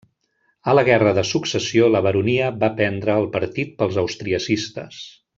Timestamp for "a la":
0.71-0.83